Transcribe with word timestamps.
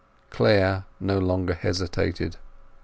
Clare 0.31 0.85
no 0.99 1.19
longer 1.19 1.53
hesitated. 1.53 2.37